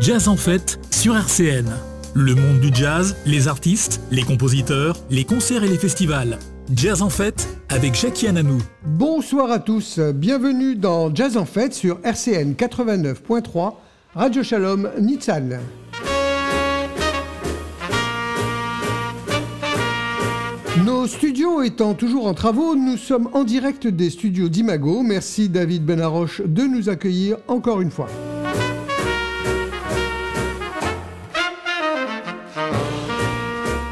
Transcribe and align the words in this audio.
Jazz 0.00 0.26
en 0.26 0.36
fête 0.36 0.80
sur 0.90 1.16
RCN. 1.16 1.70
Le 2.14 2.34
monde 2.34 2.58
du 2.58 2.74
jazz, 2.74 3.14
les 3.26 3.46
artistes, 3.46 4.00
les 4.10 4.24
compositeurs, 4.24 4.96
les 5.08 5.24
concerts 5.24 5.62
et 5.62 5.68
les 5.68 5.78
festivals. 5.78 6.40
Jazz 6.74 7.00
en 7.00 7.10
fête 7.10 7.46
avec 7.68 7.94
Jackie 7.94 8.26
Ananou. 8.26 8.58
Bonsoir 8.84 9.52
à 9.52 9.60
tous, 9.60 10.00
bienvenue 10.00 10.74
dans 10.74 11.14
Jazz 11.14 11.36
en 11.36 11.44
fête 11.44 11.74
sur 11.74 12.00
RCN 12.02 12.54
89.3, 12.54 13.74
Radio 14.16 14.42
Shalom 14.42 14.90
Nitzan. 15.00 15.60
Nos 20.84 21.06
studios 21.06 21.62
étant 21.62 21.94
toujours 21.94 22.26
en 22.26 22.34
travaux, 22.34 22.74
nous 22.74 22.96
sommes 22.96 23.28
en 23.32 23.44
direct 23.44 23.86
des 23.86 24.10
studios 24.10 24.48
d'Imago. 24.48 25.04
Merci 25.04 25.48
David 25.48 25.84
Benaroche 25.84 26.42
de 26.44 26.64
nous 26.64 26.88
accueillir 26.88 27.36
encore 27.46 27.80
une 27.80 27.92
fois. 27.92 28.08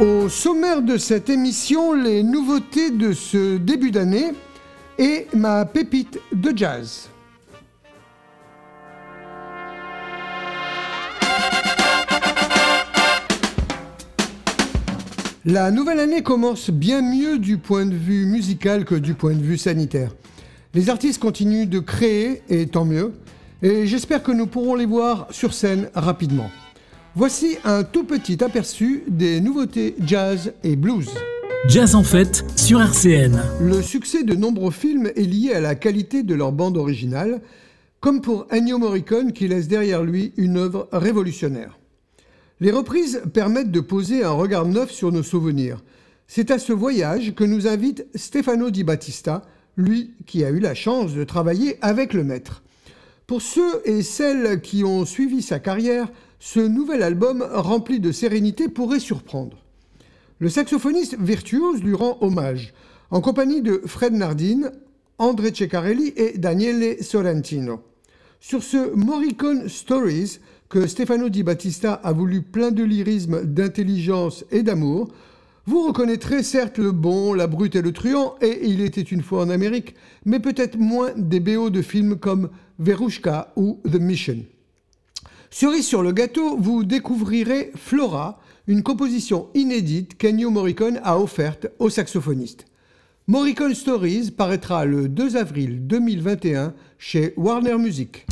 Au 0.02 0.28
sommaire 0.28 0.82
de 0.82 0.96
cette 0.96 1.30
émission, 1.30 1.92
les 1.92 2.24
nouveautés 2.24 2.90
de 2.90 3.12
ce 3.12 3.56
début 3.56 3.92
d'année 3.92 4.32
et 4.98 5.28
ma 5.32 5.64
pépite 5.64 6.18
de 6.32 6.52
jazz. 6.56 7.08
La 15.44 15.70
nouvelle 15.70 16.00
année 16.00 16.24
commence 16.24 16.70
bien 16.70 17.00
mieux 17.00 17.38
du 17.38 17.58
point 17.58 17.86
de 17.86 17.94
vue 17.94 18.26
musical 18.26 18.84
que 18.84 18.96
du 18.96 19.14
point 19.14 19.34
de 19.34 19.42
vue 19.42 19.56
sanitaire. 19.56 20.10
Les 20.74 20.90
artistes 20.90 21.22
continuent 21.22 21.68
de 21.68 21.78
créer, 21.78 22.42
et 22.48 22.66
tant 22.66 22.84
mieux, 22.84 23.12
et 23.62 23.86
j'espère 23.86 24.24
que 24.24 24.32
nous 24.32 24.48
pourrons 24.48 24.74
les 24.74 24.86
voir 24.86 25.28
sur 25.30 25.54
scène 25.54 25.90
rapidement. 25.94 26.50
Voici 27.14 27.58
un 27.64 27.84
tout 27.84 28.04
petit 28.04 28.42
aperçu 28.42 29.04
des 29.06 29.42
nouveautés 29.42 29.96
jazz 30.02 30.54
et 30.64 30.76
blues. 30.76 31.10
Jazz 31.68 31.94
en 31.94 32.02
fête 32.02 32.42
sur 32.56 32.80
RCN. 32.80 33.38
Le 33.60 33.82
succès 33.82 34.24
de 34.24 34.34
nombreux 34.34 34.70
films 34.70 35.10
est 35.14 35.28
lié 35.28 35.52
à 35.52 35.60
la 35.60 35.74
qualité 35.74 36.22
de 36.22 36.34
leur 36.34 36.52
bande 36.52 36.78
originale, 36.78 37.42
comme 38.00 38.22
pour 38.22 38.46
Ennio 38.50 38.78
Morricone 38.78 39.34
qui 39.34 39.46
laisse 39.46 39.68
derrière 39.68 40.02
lui 40.02 40.32
une 40.38 40.56
œuvre 40.56 40.88
révolutionnaire. 40.90 41.78
Les 42.60 42.70
reprises 42.70 43.20
permettent 43.34 43.70
de 43.70 43.80
poser 43.80 44.24
un 44.24 44.30
regard 44.30 44.64
neuf 44.64 44.90
sur 44.90 45.12
nos 45.12 45.22
souvenirs. 45.22 45.82
C'est 46.26 46.50
à 46.50 46.58
ce 46.58 46.72
voyage 46.72 47.34
que 47.34 47.44
nous 47.44 47.66
invite 47.66 48.06
Stefano 48.14 48.70
Di 48.70 48.84
Battista, 48.84 49.42
lui 49.76 50.14
qui 50.24 50.44
a 50.44 50.50
eu 50.50 50.60
la 50.60 50.74
chance 50.74 51.12
de 51.12 51.24
travailler 51.24 51.76
avec 51.82 52.14
le 52.14 52.24
maître. 52.24 52.62
Pour 53.26 53.42
ceux 53.42 53.82
et 53.84 54.02
celles 54.02 54.62
qui 54.62 54.82
ont 54.82 55.04
suivi 55.04 55.42
sa 55.42 55.58
carrière, 55.58 56.08
ce 56.44 56.58
nouvel 56.58 57.04
album 57.04 57.46
rempli 57.52 58.00
de 58.00 58.10
sérénité 58.10 58.68
pourrait 58.68 58.98
surprendre. 58.98 59.58
Le 60.40 60.48
saxophoniste 60.48 61.16
virtuose 61.20 61.84
lui 61.84 61.94
rend 61.94 62.18
hommage, 62.20 62.74
en 63.12 63.20
compagnie 63.20 63.62
de 63.62 63.80
Fred 63.86 64.12
Nardin, 64.12 64.72
André 65.18 65.54
Ceccarelli 65.54 66.12
et 66.16 66.36
Daniele 66.38 67.00
Sorrentino. 67.00 67.84
Sur 68.40 68.64
ce 68.64 68.92
Morricone 68.92 69.68
Stories, 69.68 70.40
que 70.68 70.88
Stefano 70.88 71.28
Di 71.28 71.44
Battista 71.44 71.92
a 71.92 72.12
voulu 72.12 72.42
plein 72.42 72.72
de 72.72 72.82
lyrisme, 72.82 73.44
d'intelligence 73.44 74.44
et 74.50 74.64
d'amour, 74.64 75.12
vous 75.66 75.86
reconnaîtrez 75.86 76.42
certes 76.42 76.78
le 76.78 76.90
bon, 76.90 77.34
la 77.34 77.46
brute 77.46 77.76
et 77.76 77.82
le 77.82 77.92
truand, 77.92 78.34
et 78.40 78.66
Il 78.68 78.80
était 78.80 79.00
une 79.00 79.22
fois 79.22 79.44
en 79.44 79.48
Amérique, 79.48 79.94
mais 80.24 80.40
peut-être 80.40 80.76
moins 80.76 81.12
des 81.16 81.38
BO 81.38 81.70
de 81.70 81.82
films 81.82 82.16
comme 82.16 82.50
Verushka 82.80 83.52
ou 83.54 83.78
The 83.88 84.00
Mission. 84.00 84.38
Cerise 85.54 85.86
sur 85.86 86.02
le 86.02 86.12
gâteau, 86.12 86.56
vous 86.56 86.82
découvrirez 86.82 87.72
Flora, 87.76 88.40
une 88.66 88.82
composition 88.82 89.48
inédite 89.52 90.16
qu'Ennio 90.16 90.48
Morricone 90.48 90.98
a 91.04 91.18
offerte 91.18 91.66
au 91.78 91.90
saxophoniste. 91.90 92.64
Morricone 93.26 93.74
Stories 93.74 94.30
paraîtra 94.30 94.86
le 94.86 95.10
2 95.10 95.36
avril 95.36 95.86
2021 95.86 96.72
chez 96.96 97.34
Warner 97.36 97.76
Music. 97.76 98.24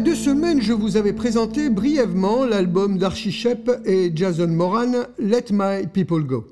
Deux 0.00 0.14
semaines, 0.14 0.62
je 0.62 0.72
vous 0.72 0.96
avais 0.96 1.12
présenté 1.12 1.68
brièvement 1.68 2.46
l'album 2.46 2.96
d'Archie 2.96 3.32
Shepp 3.32 3.70
et 3.84 4.10
Jason 4.14 4.46
Moran, 4.46 4.92
Let 5.18 5.46
My 5.50 5.86
People 5.92 6.24
Go. 6.24 6.46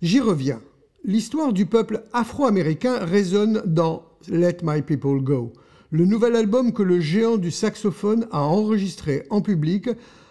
J'y 0.00 0.18
reviens. 0.18 0.60
L'histoire 1.04 1.52
du 1.52 1.66
peuple 1.66 2.02
afro-américain 2.12 2.98
résonne 2.98 3.62
dans 3.66 4.02
Let 4.28 4.58
My 4.64 4.82
People 4.82 5.20
Go, 5.22 5.52
le 5.90 6.06
nouvel 6.06 6.34
album 6.34 6.72
que 6.72 6.82
le 6.82 6.98
géant 6.98 7.36
du 7.36 7.52
saxophone 7.52 8.26
a 8.32 8.40
enregistré 8.40 9.26
en 9.30 9.42
public, 9.42 9.88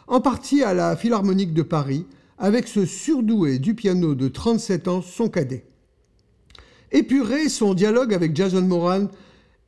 en 0.08 0.20
partie 0.20 0.62
à 0.62 0.74
la 0.74 0.98
Philharmonique 0.98 1.54
de 1.54 1.64
Paris, 1.64 2.06
avec 2.38 2.68
ce 2.68 2.86
surdoué 2.86 3.60
du 3.60 3.76
piano 3.76 4.14
de 4.14 4.28
37 4.28 4.90
ans, 4.90 5.02
son 5.02 5.30
cadet. 5.30 5.64
Épuré, 6.92 7.48
son 7.48 7.74
dialogue 7.74 8.14
avec 8.14 8.36
Jason 8.36 8.64
Moran 8.64 9.08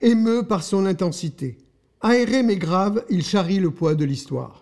émeut 0.01 0.43
par 0.43 0.63
son 0.63 0.85
intensité. 0.85 1.57
Aéré 2.05 2.43
mais 2.43 2.57
grave, 2.57 3.05
il 3.09 3.23
charrie 3.23 3.59
le 3.59 3.71
poids 3.71 3.95
de 3.95 4.03
l'histoire. 4.03 4.61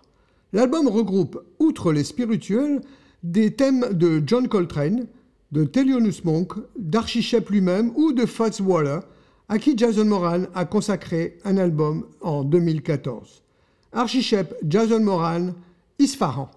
L'album 0.52 0.86
regroupe, 0.86 1.42
outre 1.58 1.92
les 1.92 2.04
spirituels, 2.04 2.80
des 3.24 3.52
thèmes 3.52 3.88
de 3.92 4.22
John 4.24 4.46
Coltrane, 4.46 5.08
de 5.50 5.64
Thelonious 5.64 6.22
Monk, 6.22 6.52
d'Archie 6.78 7.26
lui-même 7.50 7.90
ou 7.96 8.12
de 8.12 8.26
Fats 8.26 8.60
Waller, 8.60 9.00
à 9.48 9.58
qui 9.58 9.76
Jason 9.76 10.04
Moran 10.04 10.44
a 10.54 10.64
consacré 10.64 11.38
un 11.44 11.56
album 11.56 12.06
en 12.20 12.44
2014. 12.44 13.42
Archie 13.92 14.22
Shepp, 14.22 14.54
Jason 14.64 15.00
Moran, 15.00 15.50
Isfahan. 15.98 16.48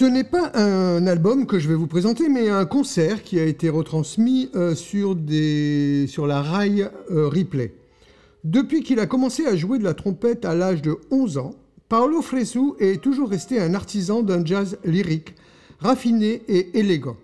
Ce 0.00 0.06
n'est 0.06 0.24
pas 0.24 0.50
un 0.54 1.06
album 1.06 1.44
que 1.44 1.58
je 1.58 1.68
vais 1.68 1.74
vous 1.74 1.86
présenter, 1.86 2.30
mais 2.30 2.48
un 2.48 2.64
concert 2.64 3.22
qui 3.22 3.38
a 3.38 3.44
été 3.44 3.68
retransmis 3.68 4.48
euh, 4.54 4.74
sur, 4.74 6.26
la 6.26 6.40
rail 6.40 6.88
euh, 7.10 7.28
replay. 7.28 7.74
Depuis 8.42 8.82
qu'il 8.82 8.98
a 8.98 9.04
commencé 9.04 9.44
à 9.44 9.56
jouer 9.56 9.78
de 9.78 9.84
la 9.84 9.92
trompette 9.92 10.46
à 10.46 10.54
l'âge 10.54 10.80
de 10.80 10.96
11 11.10 11.36
ans, 11.36 11.54
Paolo 11.90 12.22
Fresu 12.22 12.72
est 12.78 13.02
toujours 13.02 13.28
resté 13.28 13.60
un 13.60 13.74
artisan 13.74 14.22
d'un 14.22 14.42
jazz 14.42 14.78
lyrique, 14.86 15.34
raffiné 15.80 16.44
et 16.48 16.78
élégant. 16.78 17.18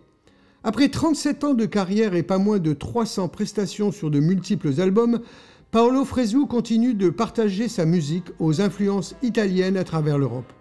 Après 0.63 0.91
37 0.91 1.45
ans 1.45 1.55
de 1.55 1.65
carrière 1.65 2.15
et 2.15 2.23
pas 2.23 2.37
moins 2.37 2.59
de 2.59 2.75
300 2.75 3.29
prestations 3.29 3.91
sur 3.91 4.11
de 4.11 4.21
multiples 4.21 4.83
albums, 4.83 5.21
Paolo 5.71 6.05
Fresu 6.05 6.45
continue 6.45 6.93
de 6.93 7.09
partager 7.09 7.69
sa 7.69 7.87
musique 7.87 8.27
aux 8.39 8.61
influences 8.61 9.15
italiennes 9.23 9.79
à 9.79 9.85
travers 9.85 10.19
l'Europe. 10.19 10.53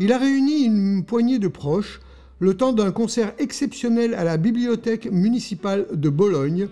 Il 0.00 0.12
a 0.12 0.18
réuni 0.18 0.64
une 0.64 1.04
poignée 1.04 1.38
de 1.38 1.46
proches 1.46 2.00
le 2.40 2.56
temps 2.56 2.72
d'un 2.72 2.90
concert 2.90 3.32
exceptionnel 3.38 4.14
à 4.14 4.24
la 4.24 4.38
bibliothèque 4.38 5.08
municipale 5.10 5.86
de 5.92 6.08
Bologne, 6.08 6.66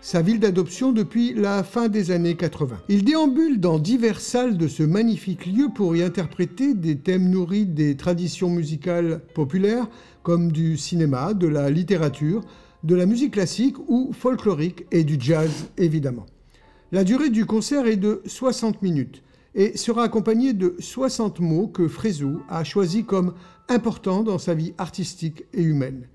sa 0.00 0.22
ville 0.22 0.40
d'adoption 0.40 0.90
depuis 0.90 1.34
la 1.34 1.62
fin 1.62 1.86
des 1.86 2.10
années 2.10 2.34
80. 2.34 2.80
Il 2.88 3.04
déambule 3.04 3.60
dans 3.60 3.78
diverses 3.78 4.24
salles 4.24 4.58
de 4.58 4.66
ce 4.66 4.82
magnifique 4.82 5.46
lieu 5.46 5.68
pour 5.72 5.94
y 5.94 6.02
interpréter 6.02 6.74
des 6.74 6.98
thèmes 6.98 7.30
nourris 7.30 7.64
des 7.64 7.96
traditions 7.96 8.50
musicales 8.50 9.20
populaires 9.34 9.86
comme 10.24 10.50
du 10.50 10.76
cinéma, 10.76 11.32
de 11.32 11.46
la 11.46 11.70
littérature, 11.70 12.42
de 12.82 12.96
la 12.96 13.06
musique 13.06 13.34
classique 13.34 13.76
ou 13.86 14.12
folklorique 14.12 14.84
et 14.90 15.04
du 15.04 15.16
jazz 15.16 15.68
évidemment. 15.78 16.26
La 16.90 17.04
durée 17.04 17.30
du 17.30 17.46
concert 17.46 17.86
est 17.86 17.96
de 17.96 18.20
60 18.26 18.82
minutes 18.82 19.22
et 19.54 19.76
sera 19.76 20.04
accompagné 20.04 20.52
de 20.52 20.74
60 20.78 21.40
mots 21.40 21.68
que 21.68 21.88
Frézou 21.88 22.42
a 22.48 22.64
choisis 22.64 23.04
comme 23.04 23.34
importants 23.68 24.22
dans 24.22 24.38
sa 24.38 24.54
vie 24.54 24.74
artistique 24.78 25.44
et 25.52 25.62
humaine. 25.62 26.08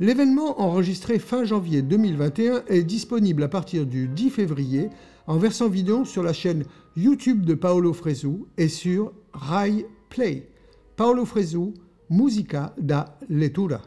L'événement 0.00 0.60
enregistré 0.60 1.18
fin 1.18 1.44
janvier 1.44 1.82
2021 1.82 2.64
est 2.66 2.82
disponible 2.82 3.42
à 3.42 3.48
partir 3.48 3.86
du 3.86 4.08
10 4.08 4.30
février 4.30 4.90
en 5.26 5.38
version 5.38 5.68
vidéo 5.68 6.04
sur 6.04 6.22
la 6.22 6.32
chaîne 6.32 6.64
YouTube 6.96 7.44
de 7.44 7.54
Paolo 7.54 7.92
Frézou 7.92 8.48
et 8.58 8.68
sur 8.68 9.12
Rai 9.32 9.86
Play. 10.08 10.48
Paolo 10.96 11.24
Frézou, 11.24 11.74
Musica 12.10 12.74
da 12.78 13.16
Lettura. 13.28 13.80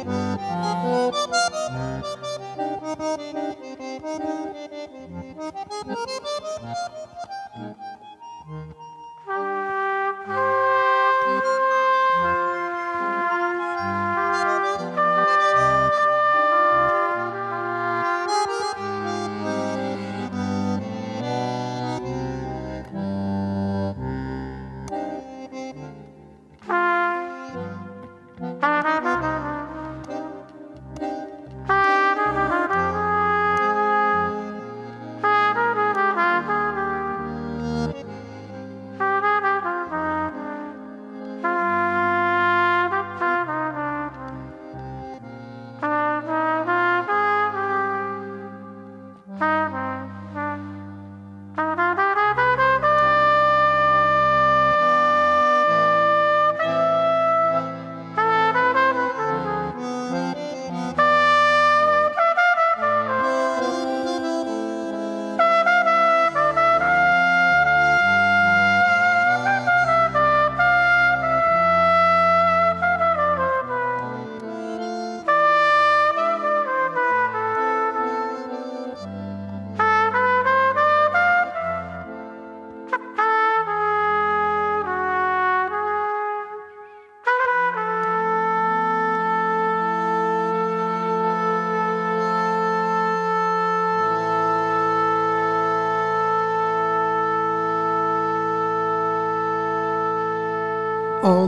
En 0.00 0.06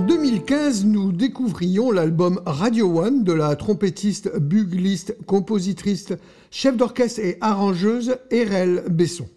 2015, 0.06 0.84
nous 0.84 1.12
découvrions 1.12 1.92
l'album 1.92 2.40
Radio 2.44 3.00
One 3.00 3.22
de 3.22 3.32
la 3.32 3.54
trompettiste, 3.54 4.36
bugliste, 4.36 5.16
compositrice, 5.26 6.08
chef 6.50 6.76
d'orchestre 6.76 7.20
et 7.20 7.38
arrangeuse 7.40 8.16
Erel 8.30 8.84
Besson. 8.88 9.28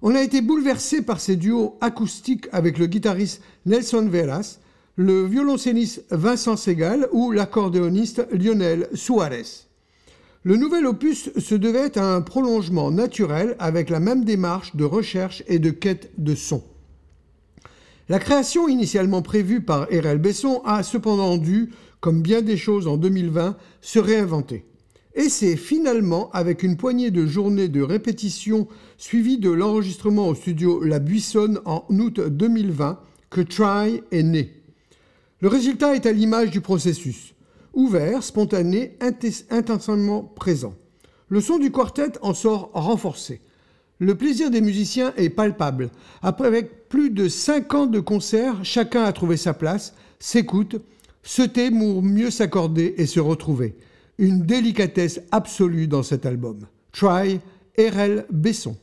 On 0.00 0.14
a 0.16 0.22
été 0.22 0.40
bouleversé 0.40 1.02
par 1.02 1.20
ses 1.20 1.36
duos 1.36 1.76
acoustiques 1.80 2.48
avec 2.50 2.78
le 2.78 2.86
guitariste 2.86 3.42
Nelson 3.64 4.08
Veras, 4.10 4.58
le 4.96 5.24
violoncelliste 5.24 6.04
Vincent 6.10 6.56
Segal 6.56 7.08
ou 7.12 7.30
l'accordéoniste 7.30 8.26
Lionel 8.32 8.88
Suarez. 8.94 9.66
Le 10.42 10.56
nouvel 10.56 10.86
opus 10.86 11.30
se 11.38 11.54
devait 11.54 11.86
être 11.86 11.98
un 11.98 12.22
prolongement 12.22 12.90
naturel 12.90 13.54
avec 13.60 13.88
la 13.88 14.00
même 14.00 14.24
démarche 14.24 14.74
de 14.74 14.84
recherche 14.84 15.44
et 15.46 15.60
de 15.60 15.70
quête 15.70 16.10
de 16.18 16.34
son. 16.34 16.64
La 18.08 18.18
création 18.18 18.68
initialement 18.68 19.22
prévue 19.22 19.60
par 19.60 19.82
R.L. 19.84 20.18
Besson 20.18 20.60
a 20.64 20.82
cependant 20.82 21.36
dû, 21.36 21.70
comme 22.00 22.20
bien 22.20 22.42
des 22.42 22.56
choses 22.56 22.88
en 22.88 22.96
2020, 22.96 23.56
se 23.80 23.98
réinventer. 23.98 24.64
Et 25.14 25.28
c'est 25.28 25.56
finalement 25.56 26.30
avec 26.32 26.62
une 26.62 26.76
poignée 26.76 27.10
de 27.10 27.26
journées 27.26 27.68
de 27.68 27.82
répétition 27.82 28.66
suivie 28.96 29.38
de 29.38 29.50
l'enregistrement 29.50 30.28
au 30.28 30.34
studio 30.34 30.82
La 30.82 30.98
Buissonne 30.98 31.60
en 31.64 31.84
août 31.90 32.18
2020 32.18 32.98
que 33.30 33.40
Try 33.40 34.02
est 34.10 34.22
né. 34.22 34.54
Le 35.40 35.48
résultat 35.48 35.94
est 35.94 36.06
à 36.06 36.12
l'image 36.12 36.50
du 36.50 36.60
processus, 36.60 37.34
ouvert, 37.74 38.22
spontané, 38.22 38.96
intensément 39.50 40.22
présent. 40.22 40.74
Le 41.28 41.40
son 41.40 41.58
du 41.58 41.70
quartet 41.70 42.12
en 42.22 42.34
sort 42.34 42.70
renforcé. 42.74 43.40
Le 44.02 44.16
plaisir 44.16 44.50
des 44.50 44.60
musiciens 44.60 45.14
est 45.16 45.30
palpable. 45.30 45.88
Après, 46.22 46.68
plus 46.88 47.10
de 47.10 47.28
5 47.28 47.72
ans 47.74 47.86
de 47.86 48.00
concerts, 48.00 48.64
chacun 48.64 49.04
a 49.04 49.12
trouvé 49.12 49.36
sa 49.36 49.54
place, 49.54 49.94
s'écoute, 50.18 50.82
se 51.22 51.42
tait 51.42 51.70
pour 51.70 52.02
mieux 52.02 52.32
s'accorder 52.32 52.96
et 52.98 53.06
se 53.06 53.20
retrouver. 53.20 53.76
Une 54.18 54.44
délicatesse 54.44 55.20
absolue 55.30 55.86
dans 55.86 56.02
cet 56.02 56.26
album. 56.26 56.66
Try, 56.90 57.38
R.L. 57.78 58.26
Besson. 58.32 58.76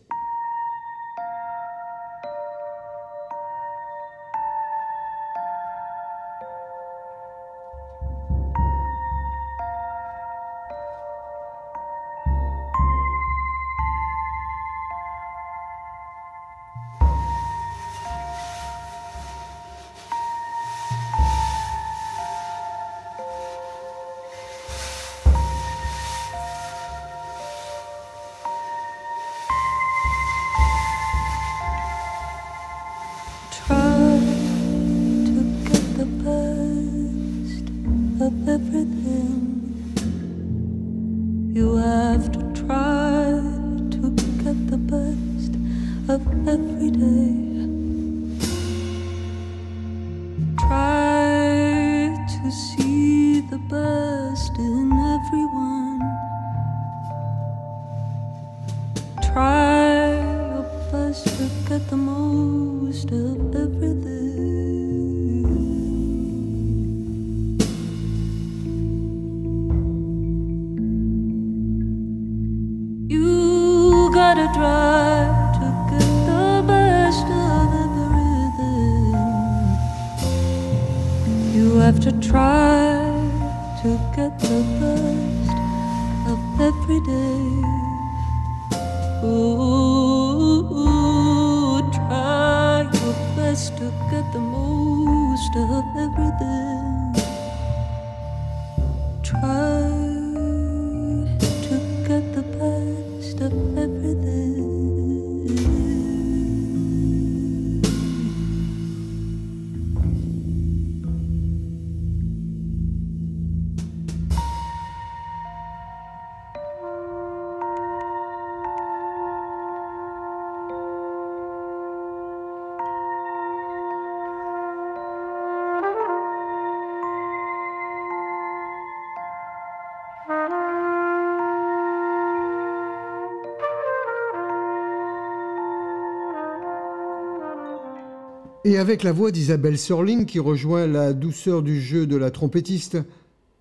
Avec 138.80 139.04
la 139.04 139.12
voix 139.12 139.32
d'Isabelle 139.32 139.78
Sorling 139.78 140.26
qui 140.26 140.40
rejoint 140.40 140.88
la 140.88 141.14
douceur 141.14 141.62
du 141.62 141.82
jeu 141.82 142.08
de 142.08 142.16
la 142.16 142.32
trompettiste, 142.32 142.98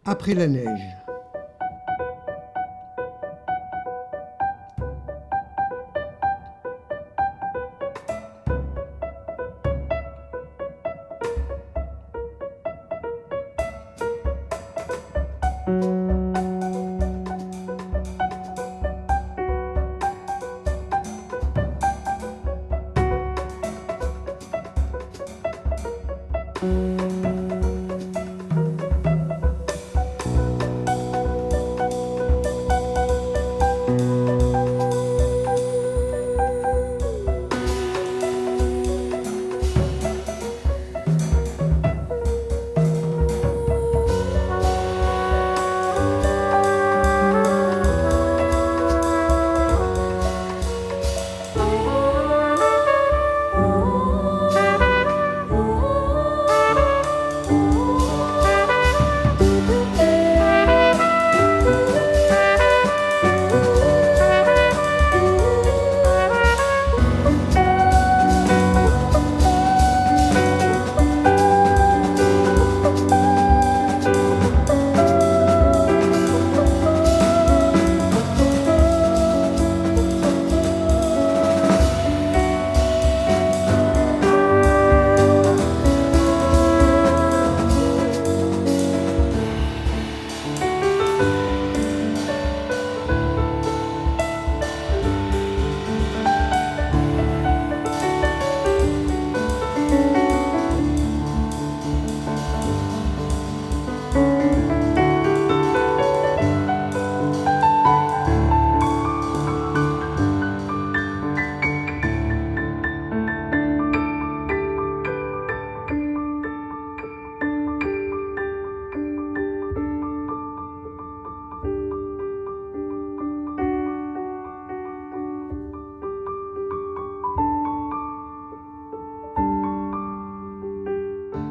Après 0.04 0.34
la 0.34 0.46
neige. 0.46 0.97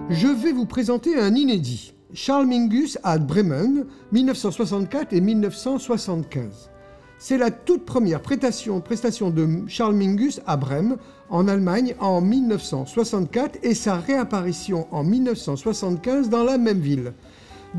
Je 0.10 0.28
vais 0.28 0.54
vous 0.54 0.66
présenter 0.66 1.20
un 1.20 1.36
inédit. 1.36 1.94
Charles 2.14 2.46
Mingus 2.46 2.98
à 3.04 3.18
Bremen, 3.18 3.86
1964 4.14 5.12
et 5.12 5.20
1975. 5.20 6.72
C'est 7.20 7.38
la 7.38 7.52
toute 7.52 7.84
première 7.84 8.22
prestation, 8.22 8.80
de 8.80 9.68
Charles 9.68 9.96
Mingus 9.96 10.40
à 10.48 10.56
Brême, 10.56 10.96
en 11.30 11.50
Allemagne, 11.50 11.94
en 12.00 12.22
1964 12.22 13.60
et 13.64 13.74
sa 13.74 13.98
réapparition 13.98 14.88
en 14.92 15.04
1975 15.04 16.30
dans 16.30 16.46
la 16.46 16.58
même 16.58 16.80
ville. 16.80 17.12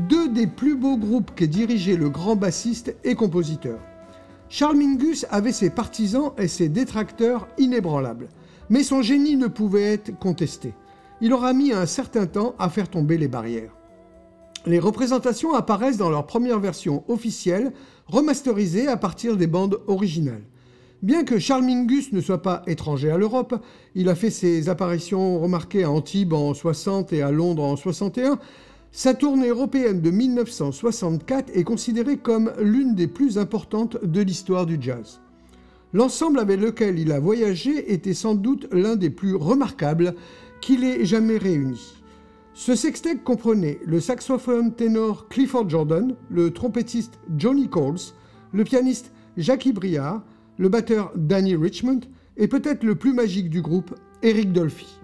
Deux 0.07 0.29
des 0.29 0.45
plus 0.45 0.75
beaux 0.75 0.97
groupes 0.97 1.33
qu'ait 1.33 1.47
dirigé 1.47 1.97
le 1.97 2.09
grand 2.09 2.35
bassiste 2.35 2.95
et 3.03 3.15
compositeur. 3.15 3.79
Charles 4.49 4.77
Mingus 4.77 5.25
avait 5.31 5.51
ses 5.51 5.71
partisans 5.71 6.33
et 6.37 6.47
ses 6.47 6.69
détracteurs 6.69 7.47
inébranlables, 7.57 8.29
mais 8.69 8.83
son 8.83 9.01
génie 9.01 9.35
ne 9.35 9.47
pouvait 9.47 9.93
être 9.93 10.19
contesté 10.19 10.75
il 11.21 11.33
aura 11.33 11.53
mis 11.53 11.71
un 11.71 11.85
certain 11.85 12.25
temps 12.25 12.55
à 12.59 12.69
faire 12.69 12.89
tomber 12.89 13.17
les 13.17 13.27
barrières. 13.27 13.75
Les 14.65 14.79
représentations 14.79 15.53
apparaissent 15.53 15.97
dans 15.97 16.09
leur 16.09 16.25
première 16.25 16.59
version 16.59 17.03
officielle, 17.07 17.71
remasterisée 18.07 18.87
à 18.87 18.97
partir 18.97 19.37
des 19.37 19.47
bandes 19.47 19.79
originales. 19.87 20.43
Bien 21.01 21.23
que 21.23 21.39
Charles 21.39 21.63
Mingus 21.63 22.11
ne 22.11 22.19
soit 22.19 22.41
pas 22.41 22.61
étranger 22.67 23.09
à 23.09 23.17
l'Europe, 23.17 23.55
il 23.95 24.09
a 24.09 24.15
fait 24.15 24.29
ses 24.29 24.67
apparitions 24.67 25.39
remarquées 25.39 25.85
à 25.85 25.91
Antibes 25.91 26.33
en 26.33 26.53
60 26.53 27.13
et 27.13 27.21
à 27.21 27.31
Londres 27.31 27.63
en 27.63 27.77
61, 27.77 28.37
sa 28.91 29.13
tournée 29.13 29.47
européenne 29.47 30.01
de 30.01 30.09
1964 30.09 31.51
est 31.55 31.63
considérée 31.63 32.17
comme 32.17 32.51
l'une 32.59 32.95
des 32.95 33.07
plus 33.07 33.37
importantes 33.37 33.97
de 34.03 34.19
l'histoire 34.19 34.65
du 34.65 34.77
jazz. 34.81 35.21
L'ensemble 35.93 36.39
avec 36.39 36.59
lequel 36.59 36.99
il 36.99 37.11
a 37.11 37.19
voyagé 37.19 37.93
était 37.93 38.13
sans 38.13 38.35
doute 38.35 38.67
l'un 38.71 38.95
des 38.95 39.09
plus 39.09 39.35
remarquables 39.35 40.15
qu'il 40.61 40.83
ait 40.83 41.05
jamais 41.05 41.37
réuni. 41.37 41.95
Ce 42.53 42.75
sextet 42.75 43.17
comprenait 43.17 43.79
le 43.85 43.99
saxophone 43.99 44.73
ténor 44.73 45.29
Clifford 45.29 45.69
Jordan, 45.69 46.15
le 46.29 46.51
trompettiste 46.51 47.19
Johnny 47.37 47.69
Coles, 47.69 48.13
le 48.51 48.63
pianiste 48.63 49.11
Jackie 49.37 49.71
Briard, 49.71 50.23
le 50.57 50.67
batteur 50.67 51.11
Danny 51.15 51.55
Richmond 51.55 52.01
et 52.35 52.47
peut-être 52.47 52.83
le 52.83 52.95
plus 52.95 53.13
magique 53.13 53.49
du 53.49 53.61
groupe, 53.61 53.95
Eric 54.23 54.51
Dolphy. 54.51 54.99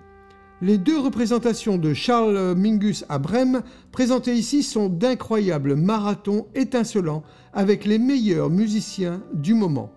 Les 0.61 0.77
deux 0.77 0.99
représentations 0.99 1.77
de 1.77 1.93
Charles 1.93 2.55
Mingus 2.55 3.05
à 3.09 3.19
Brême 3.19 3.61
présentées 3.91 4.33
ici 4.33 4.63
sont 4.63 4.89
d'incroyables 4.89 5.75
marathons 5.75 6.47
étincelants 6.55 7.23
avec 7.53 7.85
les 7.85 7.99
meilleurs 7.99 8.49
musiciens 8.49 9.21
du 9.33 9.53
moment. 9.53 9.91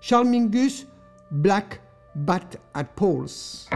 Charles 0.00 0.28
Mingus, 0.28 0.86
Black 1.30 1.80
Bat 2.16 2.58
at 2.74 2.84
Poles. 2.84 3.68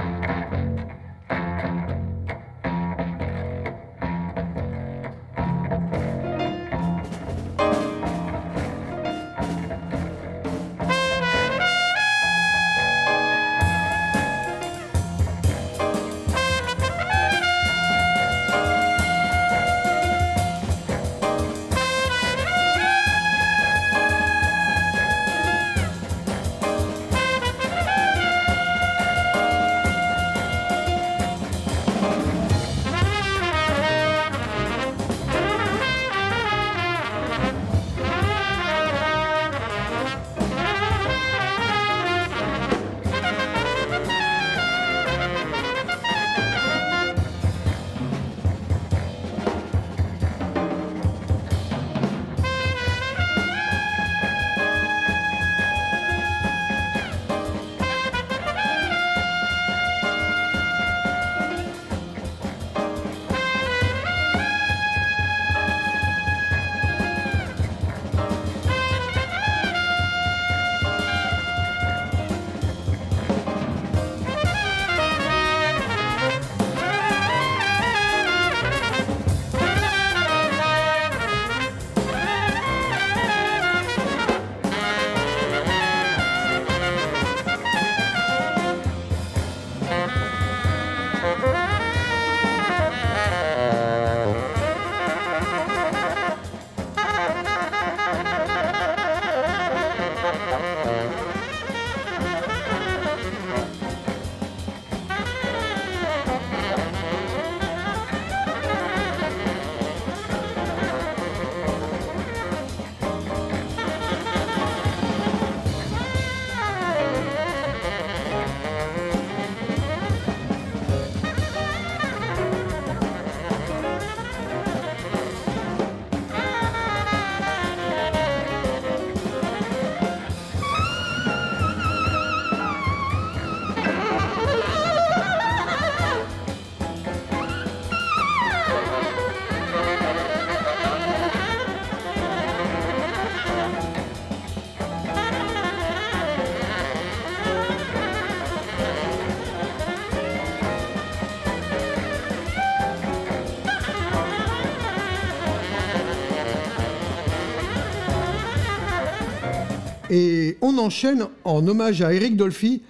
Enchaîne 160.85 161.27
en 161.45 161.67
hommage 161.67 162.03
à 162.03 162.13
Eric 162.13 162.37
Dolphy, 162.37 162.83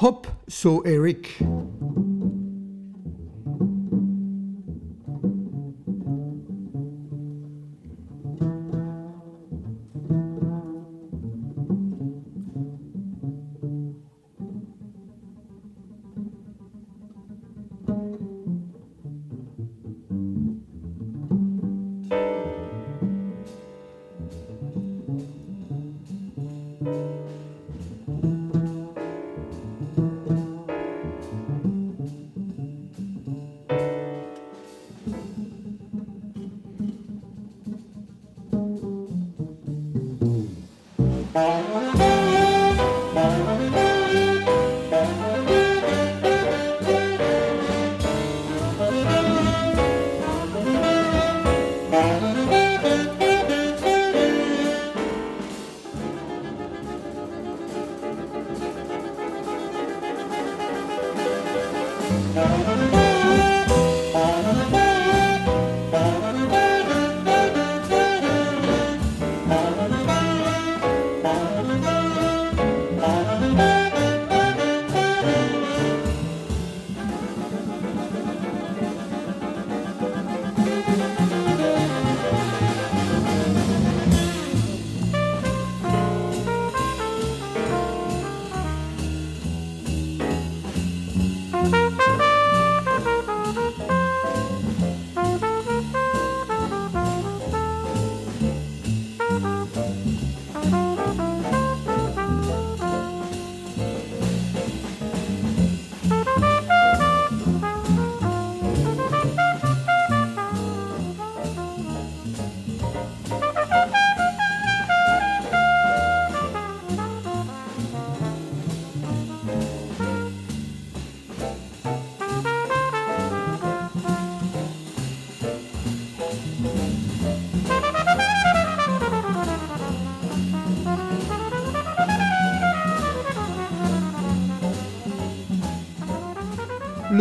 Hop 0.00 0.26
So 0.48 0.82
Eric. 0.86 1.38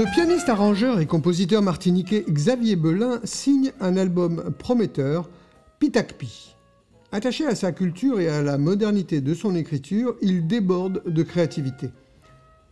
Le 0.01 0.11
pianiste, 0.11 0.49
arrangeur 0.49 0.99
et 0.99 1.05
compositeur 1.05 1.61
martiniquais 1.61 2.25
Xavier 2.27 2.75
Belin 2.75 3.19
signe 3.23 3.71
un 3.79 3.97
album 3.97 4.51
prometteur, 4.57 5.29
Pitakpi. 5.77 6.55
Attaché 7.11 7.45
à 7.45 7.53
sa 7.53 7.71
culture 7.71 8.19
et 8.19 8.27
à 8.27 8.41
la 8.41 8.57
modernité 8.57 9.21
de 9.21 9.35
son 9.35 9.55
écriture, 9.55 10.15
il 10.23 10.47
déborde 10.47 11.03
de 11.05 11.21
créativité. 11.21 11.91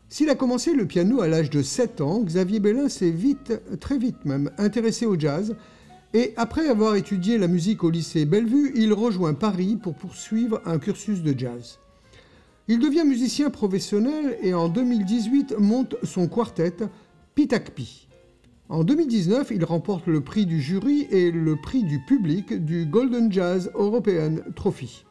S'il 0.08 0.32
a 0.32 0.34
commencé 0.34 0.74
le 0.74 0.88
piano 0.88 1.22
à 1.22 1.28
l'âge 1.28 1.52
de 1.52 1.62
7 1.62 2.02
ans, 2.02 2.24
Xavier 2.24 2.60
Belin 2.60 2.89
s'est 2.89 3.12
vite, 3.12 3.54
très 3.80 4.00
vite 4.00 4.26
même, 4.26 4.50
intéressé 4.58 5.06
au 5.06 5.15
jazz 5.20 5.56
et 6.15 6.34
après 6.36 6.68
avoir 6.68 6.96
étudié 6.96 7.38
la 7.38 7.48
musique 7.48 7.84
au 7.84 7.92
lycée 7.92 8.26
Bellevue, 8.26 8.72
il 8.74 8.92
rejoint 8.92 9.36
Paris 9.36 9.78
pour 9.80 9.94
poursuivre 9.94 10.63
un 10.65 10.80
cursus 10.80 11.22
de 11.22 11.38
jazz. 11.38 11.78
Il 12.68 12.80
devient 12.80 13.04
musicien 13.06 13.52
professionnel 13.52 14.36
et 14.42 14.56
en 14.56 14.68
2018 14.68 15.56
monte 15.60 15.96
son 16.04 16.28
quartet 16.28 16.74
Pitakpi. 17.39 18.10
En 18.67 18.84
2019, 18.84 19.52
il 19.52 19.63
remporte 19.63 20.08
le 20.08 20.19
prix 20.19 20.45
du 20.45 20.60
jury 20.60 21.08
et 21.10 21.32
le 21.32 21.56
prix 21.56 21.86
du 21.86 21.99
public 21.99 22.65
du 22.65 22.86
Golden 22.86 23.32
Jazz 23.32 23.71
European 23.75 24.39
Trophy. 24.58 25.06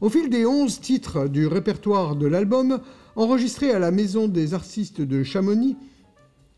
Au 0.00 0.08
fil 0.08 0.30
des 0.30 0.46
11 0.46 0.80
titres 0.80 1.28
du 1.28 1.46
répertoire 1.46 2.16
de 2.16 2.26
l'album, 2.26 2.80
enregistré 3.16 3.70
à 3.70 3.78
la 3.78 3.90
Maison 3.90 4.28
des 4.28 4.54
artistes 4.54 5.02
de 5.02 5.22
Chamonix, 5.22 5.76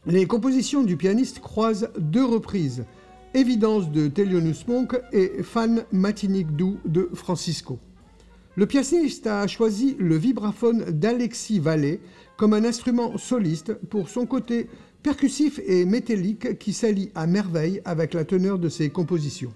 les 0.07 0.27
compositions 0.27 0.85
du 0.85 0.97
pianiste 0.97 1.41
croisent 1.41 1.89
deux 1.99 2.25
reprises, 2.25 2.85
Évidence 3.35 3.91
de 3.91 4.07
Thelonious 4.07 4.63
Monk 4.69 4.97
et 5.11 5.43
Fan 5.43 5.83
Matinique 5.91 6.55
Doux 6.55 6.79
de 6.85 7.11
Francisco. 7.15 7.81
Le 8.55 8.67
pianiste 8.67 9.27
a 9.27 9.47
choisi 9.49 9.97
le 9.99 10.17
vibraphone 10.17 10.85
d'Alexis 10.85 11.59
Vallée 11.59 12.01
comme 12.37 12.55
un 12.55 12.65
instrument 12.65 13.19
soliste 13.19 13.75
pour 13.75 14.09
son 14.09 14.25
côté 14.25 14.69
percussif 15.03 15.61
et 15.67 15.85
métallique 15.85 16.59
qui 16.59 16.73
s'allie 16.73 17.11
à 17.15 17.27
merveille 17.27 17.81
avec 17.85 18.15
la 18.15 18.25
teneur 18.25 18.59
de 18.59 18.69
ses 18.69 18.91
compositions. 18.91 19.53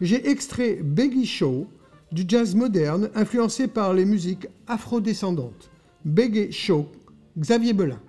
J'ai 0.00 0.28
extrait 0.28 0.78
Beggy 0.82 1.26
Show 1.26 1.66
du 2.12 2.24
jazz 2.26 2.54
moderne 2.54 3.10
influencé 3.14 3.66
par 3.66 3.94
les 3.94 4.04
musiques 4.04 4.46
afrodescendantes. 4.66 5.70
Beggy 6.04 6.52
Show, 6.52 6.86
Xavier 7.38 7.72
Belin. 7.72 8.00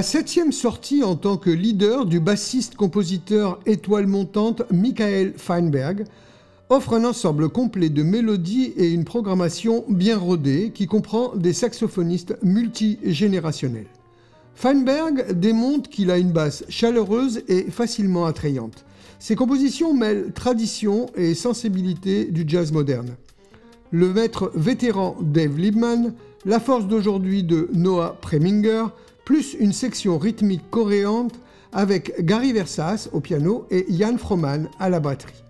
La 0.00 0.04
septième 0.04 0.50
sortie 0.50 1.04
en 1.04 1.14
tant 1.14 1.36
que 1.36 1.50
leader 1.50 2.06
du 2.06 2.20
bassiste-compositeur 2.20 3.60
étoile 3.66 4.06
montante 4.06 4.62
Michael 4.72 5.34
Feinberg 5.36 6.04
offre 6.70 6.94
un 6.94 7.04
ensemble 7.04 7.50
complet 7.50 7.90
de 7.90 8.02
mélodies 8.02 8.72
et 8.78 8.88
une 8.88 9.04
programmation 9.04 9.84
bien 9.90 10.16
rodée 10.16 10.72
qui 10.74 10.86
comprend 10.86 11.36
des 11.36 11.52
saxophonistes 11.52 12.34
multigénérationnels. 12.42 13.88
Feinberg 14.54 15.38
démontre 15.38 15.90
qu'il 15.90 16.10
a 16.10 16.16
une 16.16 16.32
basse 16.32 16.64
chaleureuse 16.70 17.42
et 17.48 17.64
facilement 17.64 18.24
attrayante. 18.24 18.86
Ses 19.18 19.36
compositions 19.36 19.92
mêlent 19.92 20.32
tradition 20.32 21.10
et 21.14 21.34
sensibilité 21.34 22.24
du 22.24 22.44
jazz 22.46 22.72
moderne. 22.72 23.16
Le 23.90 24.14
maître 24.14 24.50
vétéran 24.54 25.18
Dave 25.20 25.58
Liebman, 25.58 26.14
la 26.46 26.58
force 26.58 26.86
d'aujourd'hui 26.86 27.42
de 27.42 27.68
Noah 27.74 28.16
Preminger, 28.22 28.86
plus 29.30 29.54
une 29.60 29.72
section 29.72 30.18
rythmique 30.18 30.68
coréante 30.70 31.38
avec 31.70 32.24
Gary 32.24 32.52
Versas 32.52 33.08
au 33.12 33.20
piano 33.20 33.64
et 33.70 33.86
Jan 33.88 34.18
Froman 34.18 34.68
à 34.80 34.90
la 34.90 34.98
batterie 34.98 35.44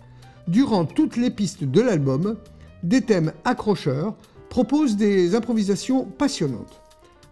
durant 0.49 0.85
toutes 0.85 1.17
les 1.17 1.31
pistes 1.31 1.65
de 1.65 1.81
l'album, 1.81 2.37
des 2.83 3.01
thèmes 3.01 3.33
accrocheurs 3.47 4.15
proposent 4.51 4.97
des 4.97 5.35
improvisations 5.35 6.05
passionnantes. 6.05 6.83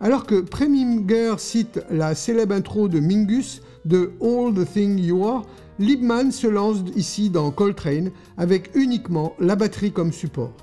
Alors 0.01 0.25
que 0.25 0.41
Preminger 0.41 1.35
cite 1.37 1.81
la 1.91 2.15
célèbre 2.15 2.55
intro 2.55 2.89
de 2.89 2.99
Mingus 2.99 3.61
de 3.85 4.13
All 4.23 4.55
the 4.55 4.67
Thing 4.73 4.99
You 4.99 5.27
Are, 5.27 5.43
Liebman 5.79 6.31
se 6.31 6.47
lance 6.47 6.79
ici 6.97 7.29
dans 7.29 7.51
Coltrane 7.51 8.11
avec 8.39 8.75
uniquement 8.75 9.35
la 9.39 9.55
batterie 9.55 9.93
comme 9.93 10.13
support. 10.13 10.55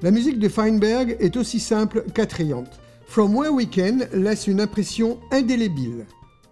La 0.00 0.12
musique 0.12 0.38
de 0.38 0.48
Feinberg 0.48 1.16
est 1.18 1.36
aussi 1.36 1.58
simple 1.58 2.04
qu'attrayante. 2.14 2.83
From 3.06 3.34
Where 3.34 3.52
We 3.52 3.66
Can 3.66 4.08
laisse 4.12 4.46
une 4.46 4.60
impression 4.60 5.20
indélébile. 5.30 6.06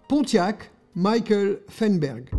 Pontiac, 0.08 0.70
Michael 0.94 1.58
Feinberg. 1.68 2.30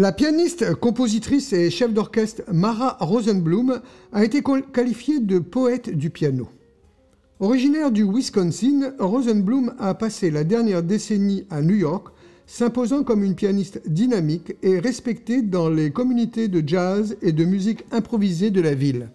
La 0.00 0.12
pianiste, 0.12 0.74
compositrice 0.76 1.52
et 1.52 1.68
chef 1.68 1.92
d'orchestre 1.92 2.40
Mara 2.50 2.96
Rosenblum 3.00 3.82
a 4.14 4.24
été 4.24 4.42
qualifiée 4.72 5.20
de 5.20 5.38
poète 5.38 5.90
du 5.94 6.08
piano. 6.08 6.48
Originaire 7.38 7.90
du 7.90 8.02
Wisconsin, 8.04 8.94
Rosenblum 8.98 9.74
a 9.78 9.92
passé 9.92 10.30
la 10.30 10.42
dernière 10.42 10.82
décennie 10.82 11.44
à 11.50 11.60
New 11.60 11.74
York, 11.74 12.14
s'imposant 12.46 13.02
comme 13.02 13.22
une 13.22 13.34
pianiste 13.34 13.82
dynamique 13.86 14.54
et 14.62 14.78
respectée 14.78 15.42
dans 15.42 15.68
les 15.68 15.90
communautés 15.90 16.48
de 16.48 16.66
jazz 16.66 17.18
et 17.20 17.32
de 17.32 17.44
musique 17.44 17.84
improvisée 17.92 18.50
de 18.50 18.62
la 18.62 18.74
ville. 18.74 19.10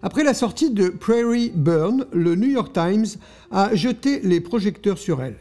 Après 0.00 0.24
la 0.24 0.32
sortie 0.32 0.70
de 0.70 0.88
Prairie 0.88 1.52
Burn, 1.54 2.06
le 2.14 2.36
New 2.36 2.48
York 2.48 2.72
Times 2.72 3.18
a 3.50 3.74
jeté 3.74 4.20
les 4.20 4.40
projecteurs 4.40 4.96
sur 4.96 5.22
elle. 5.22 5.36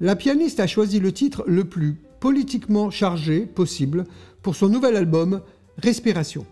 La 0.00 0.16
pianiste 0.16 0.58
a 0.58 0.66
choisi 0.66 0.98
le 0.98 1.12
titre 1.12 1.44
le 1.46 1.62
plus 1.62 1.98
politiquement 2.24 2.90
chargé 2.90 3.40
possible 3.40 4.06
pour 4.40 4.56
son 4.56 4.70
nouvel 4.70 4.96
album 4.96 5.42
Respiration. 5.76 6.46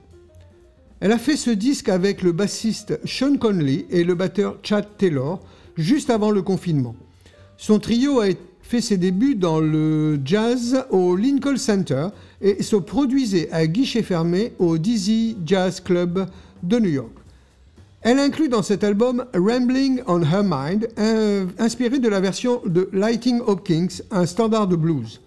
Elle 1.00 1.12
a 1.12 1.18
fait 1.18 1.38
ce 1.38 1.48
disque 1.48 1.88
avec 1.88 2.20
le 2.20 2.32
bassiste 2.32 3.00
Sean 3.06 3.38
Conley 3.38 3.86
et 3.88 4.04
le 4.04 4.14
batteur 4.14 4.58
Chad 4.62 4.86
Taylor 4.98 5.40
juste 5.78 6.10
avant 6.10 6.30
le 6.30 6.42
confinement. 6.42 6.94
Son 7.56 7.78
trio 7.78 8.20
a 8.20 8.26
fait 8.60 8.82
ses 8.82 8.98
débuts 8.98 9.34
dans 9.34 9.60
le 9.60 10.20
jazz 10.22 10.84
au 10.90 11.16
Lincoln 11.16 11.56
Center 11.56 12.08
et 12.42 12.62
se 12.62 12.76
produisait 12.76 13.50
à 13.50 13.66
guichet 13.66 14.02
fermé 14.02 14.52
au 14.58 14.76
Dizzy 14.76 15.38
Jazz 15.46 15.80
Club 15.80 16.26
de 16.62 16.78
New 16.80 16.90
York. 16.90 17.14
Elle 18.02 18.18
inclut 18.18 18.50
dans 18.50 18.62
cet 18.62 18.84
album 18.84 19.24
Rambling 19.34 20.02
on 20.06 20.20
Her 20.20 20.42
Mind, 20.44 20.88
inspiré 21.58 21.98
de 21.98 22.10
la 22.10 22.20
version 22.20 22.60
de 22.66 22.90
Lighting 22.92 23.40
Hopkins, 23.46 24.02
un 24.10 24.26
standard 24.26 24.66
de 24.66 24.76
blues. 24.76 25.22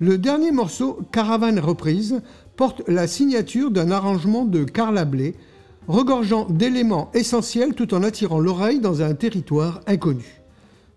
Le 0.00 0.18
dernier 0.18 0.50
morceau, 0.50 0.98
Caravane 1.12 1.60
reprise, 1.60 2.20
porte 2.56 2.82
la 2.88 3.06
signature 3.06 3.70
d'un 3.70 3.90
arrangement 3.92 4.44
de 4.44 4.64
Carla 4.64 5.04
Bley, 5.04 5.34
regorgeant 5.86 6.46
d'éléments 6.50 7.10
essentiels 7.14 7.74
tout 7.74 7.94
en 7.94 8.02
attirant 8.02 8.40
l'oreille 8.40 8.80
dans 8.80 9.02
un 9.02 9.14
territoire 9.14 9.80
inconnu. 9.86 10.42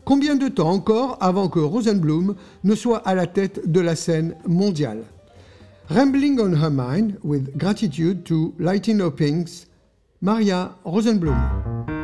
Combien 0.04 0.36
de 0.36 0.48
temps 0.48 0.72
encore 0.72 1.18
avant 1.20 1.48
que 1.48 1.60
Rosenblum 1.60 2.36
ne 2.64 2.76
soit 2.76 3.00
à 3.00 3.14
la 3.14 3.28
tête 3.28 3.70
de 3.70 3.82
la 3.82 3.96
scène 3.96 4.36
mondiale? 4.48 5.04
Rambling 5.90 6.40
on 6.40 6.54
Her 6.54 6.72
Mind, 6.72 7.18
with 7.24 7.56
gratitude 7.56 8.24
to 8.24 8.54
Lighting 8.58 9.00
Hopkins, 9.00 9.68
Maria 10.22 10.76
Rosenblum. 10.86 11.97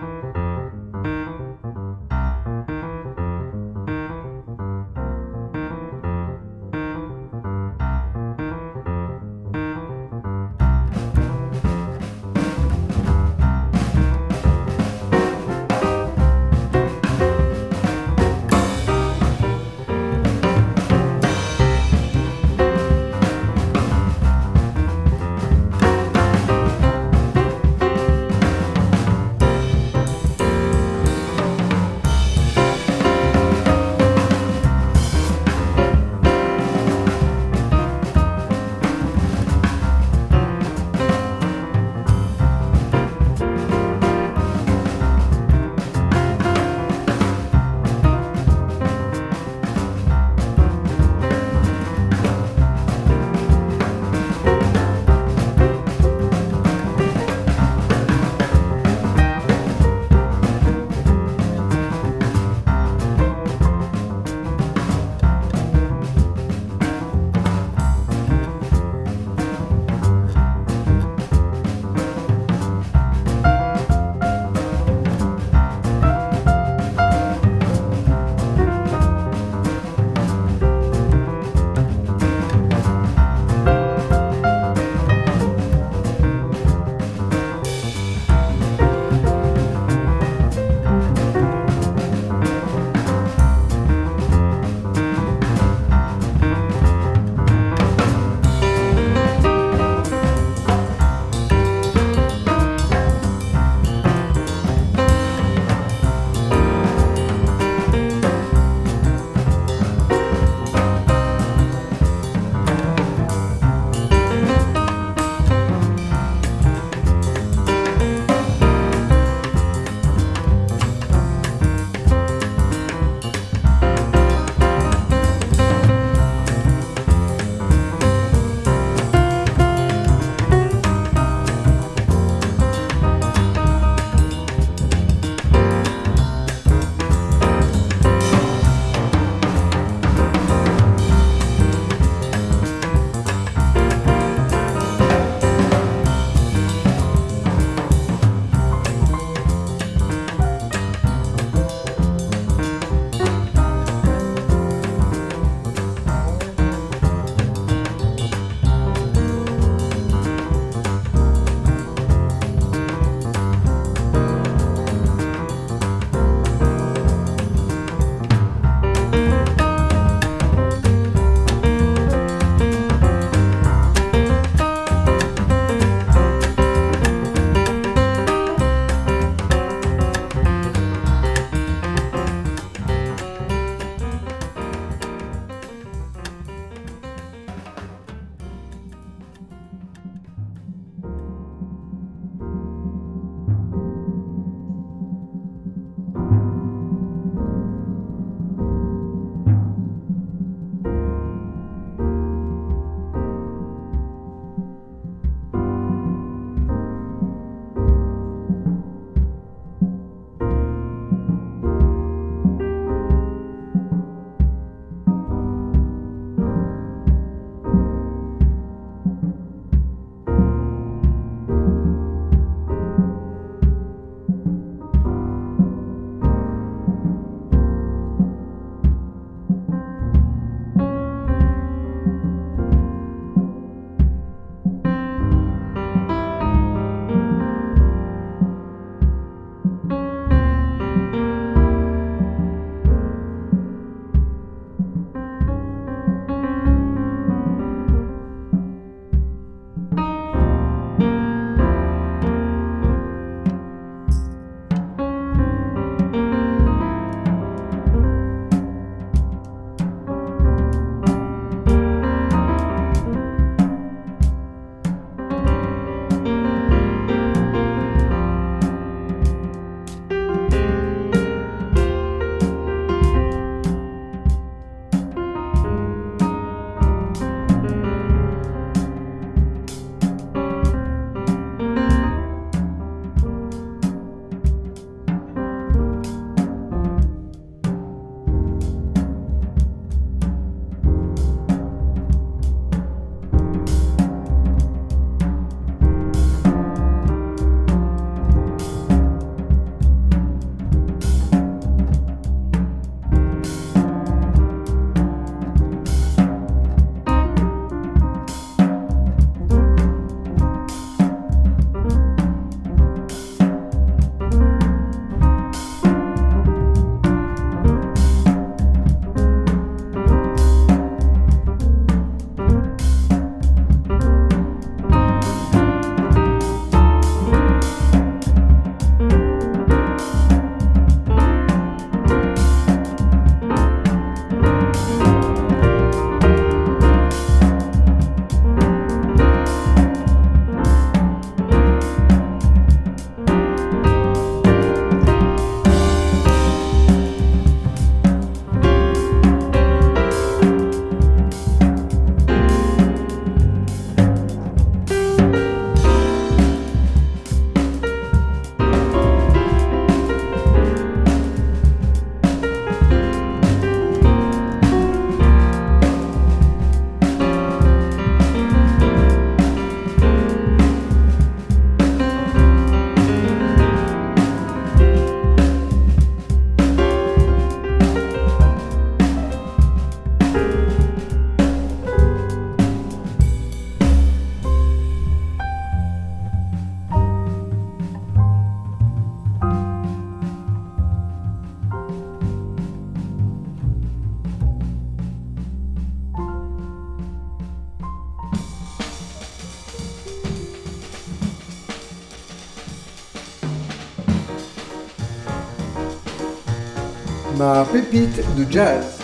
Ma 407.73 407.79
pépite 407.79 408.21
de 408.37 408.51
jazz. 408.51 408.99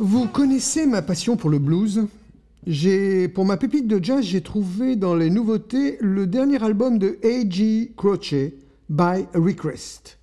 Vous 0.00 0.26
connaissez 0.26 0.86
ma 0.86 1.02
passion 1.02 1.36
pour 1.36 1.50
le 1.50 1.60
blues 1.60 2.08
Pour 3.34 3.44
ma 3.44 3.56
pépite 3.56 3.86
de 3.86 4.02
jazz, 4.02 4.24
j'ai 4.24 4.40
trouvé 4.40 4.96
dans 4.96 5.14
les 5.14 5.30
nouveautés 5.30 5.96
le 6.00 6.26
dernier 6.26 6.60
album 6.64 6.98
de 6.98 7.18
A.G. 7.22 7.92
Croce, 7.96 8.34
By 8.88 9.26
Request. 9.34 10.15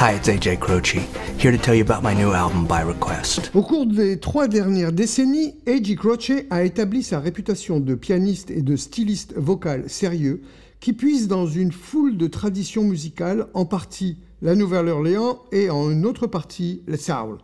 Hi, 0.00 0.12
it's 0.12 0.28
AJ 0.28 0.60
Croce, 0.60 1.00
here 1.40 1.50
to 1.50 1.58
tell 1.58 1.74
you 1.74 1.82
about 1.82 2.04
my 2.04 2.14
new 2.14 2.32
album 2.32 2.68
by 2.68 2.82
request. 2.86 3.50
Au 3.52 3.62
cours 3.62 3.84
des 3.84 4.20
trois 4.20 4.46
dernières 4.46 4.92
décennies, 4.92 5.56
A.J. 5.66 5.96
Croce 5.96 6.30
a 6.50 6.62
établi 6.62 7.02
sa 7.02 7.18
réputation 7.18 7.80
de 7.80 7.96
pianiste 7.96 8.52
et 8.52 8.62
de 8.62 8.76
styliste 8.76 9.34
vocal 9.36 9.90
sérieux 9.90 10.40
qui 10.78 10.92
puise 10.92 11.26
dans 11.26 11.48
une 11.48 11.72
foule 11.72 12.16
de 12.16 12.28
traditions 12.28 12.84
musicales, 12.84 13.48
en 13.54 13.64
partie 13.64 14.18
la 14.40 14.54
Nouvelle-Orléans 14.54 15.40
et 15.50 15.68
en 15.68 15.90
une 15.90 16.06
autre 16.06 16.28
partie 16.28 16.84
le 16.86 16.96
soul. 16.96 17.38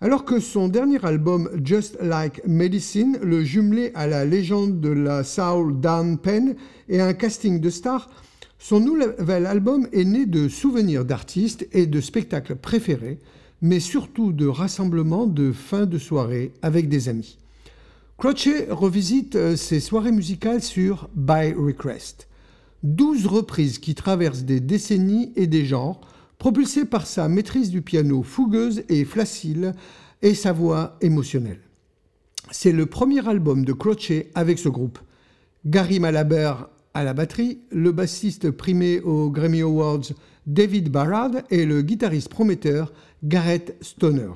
Alors 0.00 0.24
que 0.24 0.40
son 0.40 0.68
dernier 0.68 1.04
album 1.04 1.50
Just 1.62 1.98
Like 2.00 2.40
Medicine 2.46 3.18
le 3.22 3.44
jumelait 3.44 3.92
à 3.94 4.06
la 4.06 4.24
légende 4.24 4.80
de 4.80 4.88
la 4.88 5.22
soul 5.22 5.78
Dan 5.78 6.16
Penn 6.16 6.56
et 6.88 7.02
un 7.02 7.12
casting 7.12 7.60
de 7.60 7.68
stars, 7.68 8.08
son 8.58 8.80
nouvel 8.80 9.46
album 9.46 9.86
est 9.92 10.04
né 10.04 10.26
de 10.26 10.48
souvenirs 10.48 11.04
d'artistes 11.04 11.68
et 11.72 11.86
de 11.86 12.00
spectacles 12.00 12.56
préférés, 12.56 13.18
mais 13.62 13.80
surtout 13.80 14.32
de 14.32 14.46
rassemblements 14.46 15.26
de 15.26 15.52
fin 15.52 15.86
de 15.86 15.98
soirée 15.98 16.52
avec 16.60 16.88
des 16.88 17.08
amis. 17.08 17.38
Croce 18.16 18.48
revisite 18.70 19.36
euh, 19.36 19.54
ses 19.54 19.78
soirées 19.78 20.10
musicales 20.10 20.62
sur 20.62 21.08
By 21.14 21.52
Request. 21.52 22.26
Douze 22.82 23.26
reprises 23.26 23.78
qui 23.78 23.94
traversent 23.94 24.42
des 24.42 24.58
décennies 24.58 25.32
et 25.36 25.46
des 25.46 25.64
genres, 25.64 26.00
propulsées 26.38 26.84
par 26.84 27.06
sa 27.06 27.28
maîtrise 27.28 27.70
du 27.70 27.80
piano 27.80 28.24
fougueuse 28.24 28.82
et 28.88 29.04
facile 29.04 29.72
et 30.22 30.34
sa 30.34 30.52
voix 30.52 30.96
émotionnelle. 31.00 31.60
C'est 32.50 32.72
le 32.72 32.86
premier 32.86 33.26
album 33.28 33.64
de 33.64 33.72
Croce 33.72 34.12
avec 34.34 34.58
ce 34.58 34.68
groupe. 34.68 34.98
Gary 35.64 36.00
Malaber 36.00 36.54
à 36.94 37.04
la 37.04 37.14
batterie, 37.14 37.58
le 37.70 37.92
bassiste 37.92 38.50
primé 38.50 39.00
aux 39.00 39.30
Grammy 39.30 39.60
Awards 39.60 40.12
David 40.46 40.90
Barrard 40.90 41.32
et 41.50 41.66
le 41.66 41.82
guitariste 41.82 42.30
prometteur 42.30 42.92
Garrett 43.22 43.76
Stoner. 43.82 44.30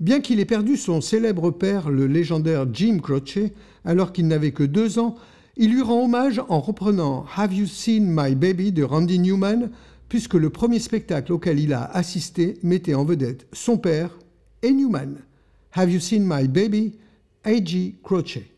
Bien 0.00 0.20
qu'il 0.20 0.40
ait 0.40 0.44
perdu 0.44 0.76
son 0.76 1.00
célèbre 1.00 1.50
père, 1.50 1.88
le 1.88 2.06
légendaire 2.06 2.66
Jim 2.72 2.98
Croce, 2.98 3.38
alors 3.84 4.12
qu'il 4.12 4.26
n'avait 4.26 4.52
que 4.52 4.64
deux 4.64 4.98
ans, 4.98 5.14
il 5.56 5.72
lui 5.72 5.82
rend 5.82 6.04
hommage 6.04 6.42
en 6.48 6.60
reprenant 6.60 7.24
Have 7.34 7.54
You 7.54 7.66
Seen 7.66 8.06
My 8.08 8.34
Baby 8.34 8.72
de 8.72 8.82
Randy 8.82 9.18
Newman, 9.18 9.70
puisque 10.08 10.34
le 10.34 10.50
premier 10.50 10.80
spectacle 10.80 11.32
auquel 11.32 11.58
il 11.58 11.72
a 11.72 11.84
assisté 11.84 12.58
mettait 12.62 12.94
en 12.94 13.04
vedette 13.04 13.46
son 13.52 13.78
père 13.78 14.18
et 14.62 14.72
Newman. 14.72 15.16
Have 15.72 15.90
You 15.90 16.00
Seen 16.00 16.24
My 16.26 16.46
Baby? 16.48 16.98
A.G. 17.44 17.94
Croce. 18.02 18.55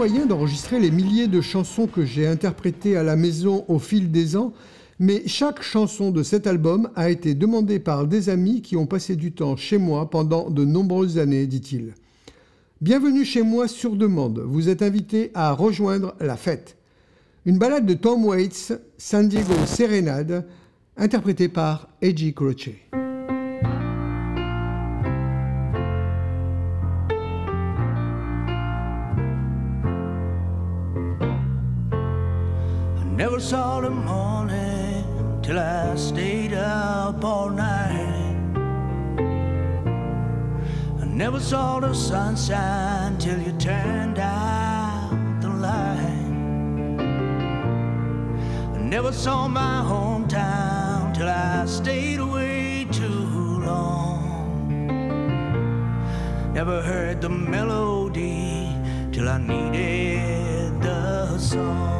Moyen 0.00 0.24
d'enregistrer 0.24 0.80
les 0.80 0.90
milliers 0.90 1.26
de 1.26 1.42
chansons 1.42 1.86
que 1.86 2.06
j'ai 2.06 2.26
interprétées 2.26 2.96
à 2.96 3.02
la 3.02 3.16
maison 3.16 3.66
au 3.68 3.78
fil 3.78 4.10
des 4.10 4.34
ans, 4.34 4.54
mais 4.98 5.24
chaque 5.26 5.60
chanson 5.60 6.10
de 6.10 6.22
cet 6.22 6.46
album 6.46 6.88
a 6.96 7.10
été 7.10 7.34
demandée 7.34 7.78
par 7.78 8.06
des 8.06 8.30
amis 8.30 8.62
qui 8.62 8.78
ont 8.78 8.86
passé 8.86 9.14
du 9.14 9.32
temps 9.32 9.56
chez 9.56 9.76
moi 9.76 10.08
pendant 10.08 10.48
de 10.48 10.64
nombreuses 10.64 11.18
années, 11.18 11.46
dit-il. 11.46 11.92
Bienvenue 12.80 13.26
chez 13.26 13.42
moi 13.42 13.68
sur 13.68 13.94
demande, 13.94 14.38
vous 14.38 14.70
êtes 14.70 14.80
invité 14.80 15.32
à 15.34 15.52
rejoindre 15.52 16.14
la 16.18 16.38
fête. 16.38 16.78
Une 17.44 17.58
balade 17.58 17.84
de 17.84 17.92
Tom 17.92 18.24
Waits, 18.24 18.72
San 18.96 19.28
Diego 19.28 19.52
Serenade, 19.66 20.46
interprétée 20.96 21.50
par 21.50 21.90
Edgy 22.00 22.32
Croce. 22.32 22.70
drinks 33.40 33.52
all 33.54 33.80
the 33.80 33.90
morning 33.90 35.40
till 35.42 35.58
I 35.58 35.96
stayed 35.96 36.52
up 36.52 37.24
all 37.24 37.48
night. 37.48 38.36
I 41.00 41.06
never 41.06 41.40
saw 41.40 41.80
the 41.80 41.94
sunshine 41.94 43.16
till 43.18 43.40
you 43.40 43.52
turned 43.52 44.18
out 44.18 45.10
the 45.40 45.48
light. 45.48 46.98
I 48.74 48.78
never 48.78 49.12
saw 49.12 49.48
my 49.48 49.82
hometown 49.88 51.14
till 51.14 51.28
I 51.28 51.64
stayed 51.66 52.20
away 52.20 52.86
too 52.92 53.62
long. 53.64 54.20
Never 56.52 56.82
heard 56.82 57.22
the 57.22 57.30
melody 57.30 58.68
till 59.12 59.28
I 59.28 59.38
needed 59.38 60.82
the 60.82 61.38
song. 61.38 61.99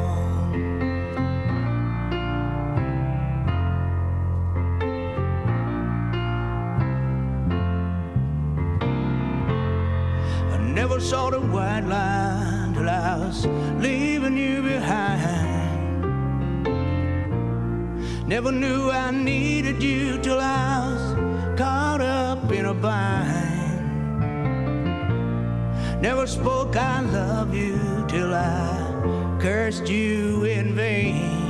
Saw 11.11 11.29
the 11.29 11.41
white 11.41 11.81
line 11.81 12.73
till 12.73 12.87
I 12.87 13.17
was 13.17 13.45
leaving 13.85 14.37
you 14.37 14.61
behind. 14.61 16.07
Never 18.25 18.49
knew 18.49 18.89
I 18.89 19.11
needed 19.11 19.83
you 19.83 20.21
till 20.21 20.39
I 20.39 20.87
was 20.87 21.59
caught 21.59 21.99
up 21.99 22.49
in 22.53 22.65
a 22.65 22.73
bind. 22.73 23.81
Never 26.01 26.25
spoke 26.27 26.77
I 26.77 27.01
love 27.01 27.53
you 27.53 28.05
till 28.07 28.33
I 28.33 29.37
cursed 29.41 29.89
you 29.89 30.45
in 30.45 30.73
vain. 30.73 31.43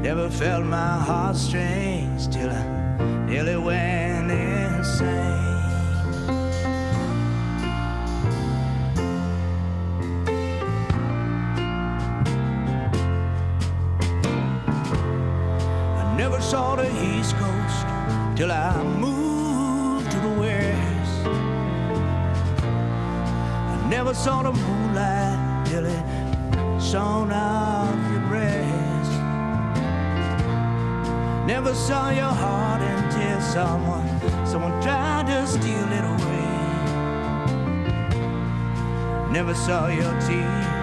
Never 0.00 0.30
felt 0.30 0.64
my 0.64 0.98
heartstrings 0.98 2.26
till 2.28 2.48
I 2.48 3.26
nearly 3.26 3.58
went 3.58 4.30
insane. 4.30 5.37
Saw 16.48 16.76
the 16.76 16.88
East 17.04 17.36
Coast 17.36 17.86
till 18.34 18.50
I 18.50 18.82
moved 18.82 20.10
to 20.10 20.18
the 20.18 20.32
West. 20.40 21.26
I 23.74 23.86
never 23.90 24.14
saw 24.14 24.42
the 24.44 24.52
moonlight 24.52 25.66
till 25.66 25.84
it 25.84 26.02
shone 26.80 27.32
off 27.32 28.10
your 28.10 28.22
breast. 28.28 29.12
Never 31.46 31.74
saw 31.74 32.08
your 32.08 32.32
heart 32.42 32.80
until 32.80 33.40
someone, 33.42 34.08
someone 34.46 34.80
tried 34.80 35.26
to 35.26 35.46
steal 35.46 35.92
it 35.92 36.04
away. 36.14 36.48
Never 39.30 39.52
saw 39.52 39.88
your 39.88 40.18
tears 40.22 40.77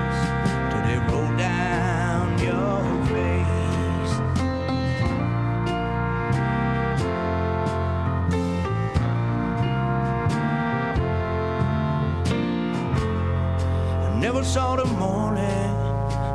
Saw 14.45 14.75
the 14.77 14.85
morning 14.85 15.75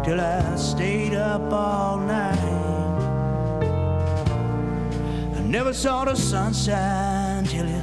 till 0.05 0.21
I 0.21 0.57
stayed 0.57 1.15
up 1.15 1.53
all 1.53 1.97
night. 1.97 2.39
I 5.37 5.41
never 5.41 5.73
saw 5.73 6.05
the 6.05 6.15
sunshine 6.15 7.45
till 7.45 7.67
you 7.67 7.83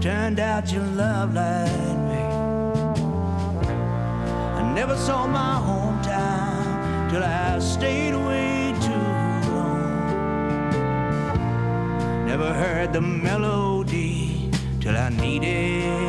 turned 0.00 0.40
out 0.40 0.72
your 0.72 0.84
love 0.84 1.34
light, 1.34 1.96
babe. 2.08 2.98
I 4.58 4.72
never 4.74 4.96
saw 4.96 5.26
my 5.26 5.60
hometown 5.68 7.10
till 7.10 7.22
I 7.22 7.58
stayed 7.58 8.14
away 8.14 8.72
too 8.80 9.08
long. 9.52 10.06
Never 12.26 12.54
heard 12.54 12.92
the 12.94 13.02
melody 13.02 14.50
till 14.80 14.96
I 14.96 15.10
needed 15.10 16.03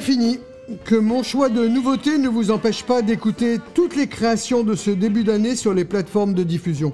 Fini. 0.00 0.38
Que 0.84 0.96
mon 0.96 1.22
choix 1.22 1.48
de 1.48 1.66
nouveautés 1.68 2.18
ne 2.18 2.28
vous 2.28 2.50
empêche 2.50 2.82
pas 2.82 3.00
d'écouter 3.00 3.58
toutes 3.74 3.94
les 3.94 4.08
créations 4.08 4.64
de 4.64 4.74
ce 4.74 4.90
début 4.90 5.22
d'année 5.22 5.54
sur 5.54 5.72
les 5.72 5.84
plateformes 5.84 6.34
de 6.34 6.42
diffusion. 6.42 6.92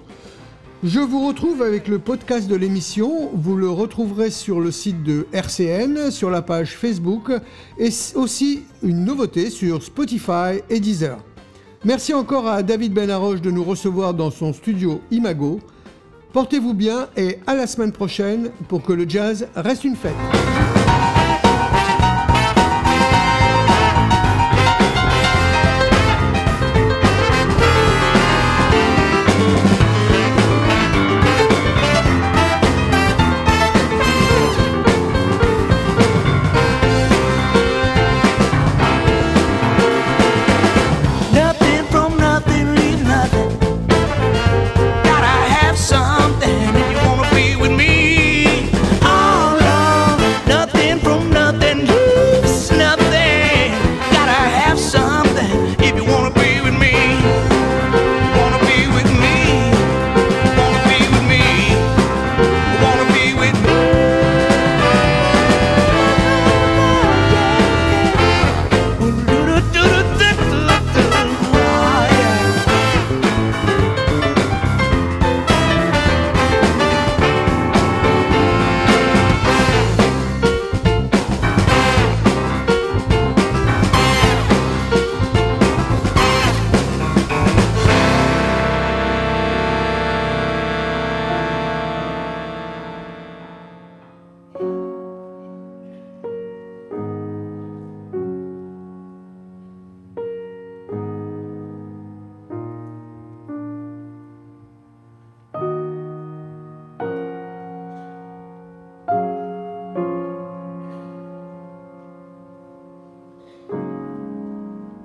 Je 0.85 1.01
vous 1.01 1.27
retrouve 1.27 1.63
avec 1.63 1.89
le 1.89 1.99
podcast 1.99 2.49
de 2.49 2.55
l'émission. 2.57 3.31
Vous 3.35 3.57
le 3.57 3.71
retrouverez 3.71 4.31
sur 4.31 4.61
le 4.61 4.71
site 4.71 5.03
de 5.03 5.27
RCN, 5.33 6.11
sur 6.11 6.29
la 6.31 6.43
page 6.43 6.77
Facebook 6.77 7.31
et 7.79 7.89
aussi 8.15 8.65
une 8.83 9.05
nouveauté 9.05 9.49
sur 9.51 9.83
Spotify 9.83 10.61
et 10.69 10.79
Deezer. 10.79 11.19
Merci 11.85 12.15
encore 12.15 12.47
à 12.47 12.63
David 12.63 12.93
Benaroche 12.93 13.41
de 13.41 13.51
nous 13.51 13.65
recevoir 13.65 14.15
dans 14.15 14.31
son 14.31 14.53
studio 14.53 15.01
Imago. 15.11 15.61
Portez-vous 16.33 16.75
bien 16.75 17.09
et 17.17 17.39
à 17.47 17.55
la 17.55 17.67
semaine 17.67 17.93
prochaine 17.93 18.51
pour 18.69 18.83
que 18.83 18.93
le 18.93 19.09
jazz 19.09 19.49
reste 19.55 19.85
une 19.85 19.97
fête. 19.97 20.13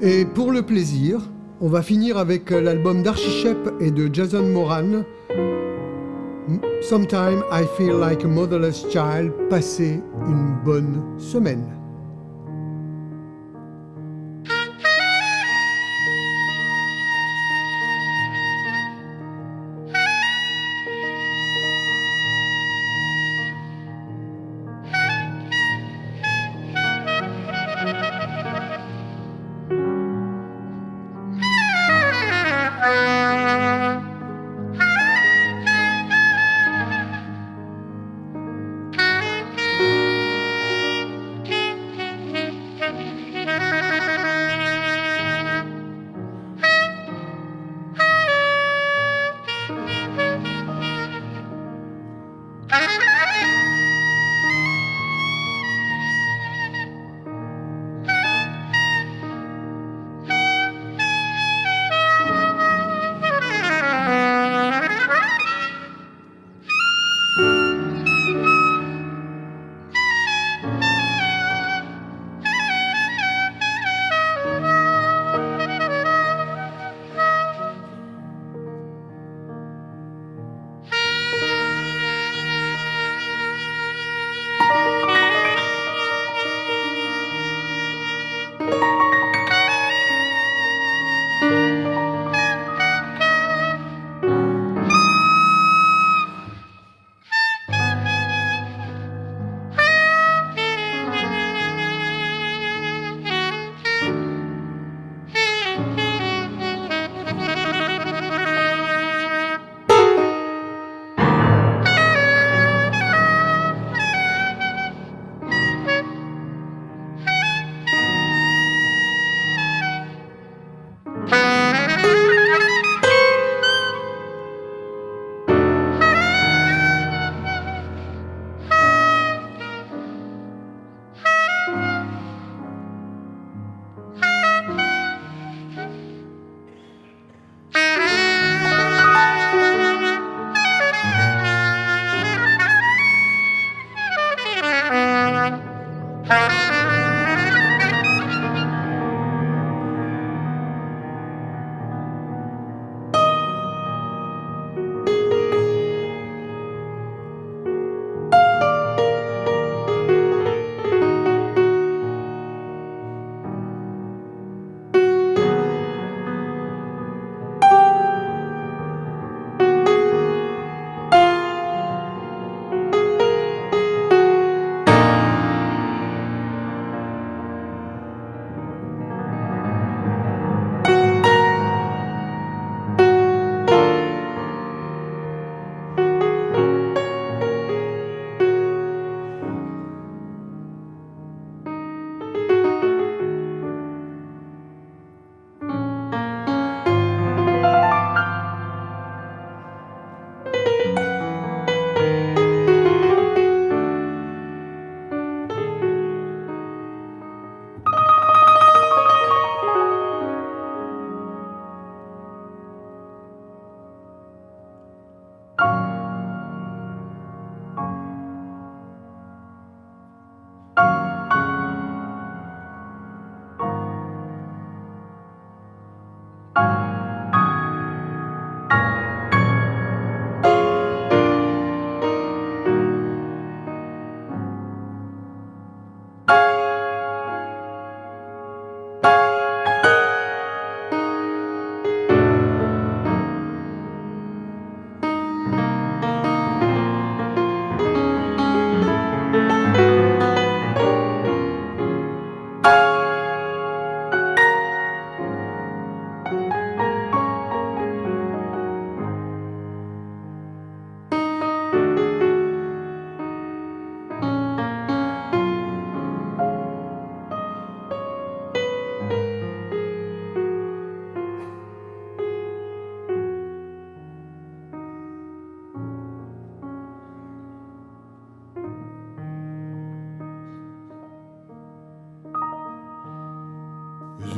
Et 0.08 0.24
pour 0.24 0.54
le 0.54 0.62
plaisir, 0.62 1.20
on 1.60 1.68
va 1.68 1.82
finir 1.82 2.18
avec 2.18 2.50
l'album 2.50 3.04
d'Archie 3.04 3.42
Shep 3.42 3.58
et 3.82 3.92
de 3.92 4.10
Jason 4.14 4.44
Moran. 4.44 5.04
Sometime 6.82 7.44
I 7.52 7.66
feel 7.78 7.98
like 7.98 8.24
a 8.24 8.28
motherless 8.28 8.86
child. 8.90 9.34
Passez 9.50 10.02
une 10.26 10.56
bonne 10.64 11.04
semaine. 11.18 11.77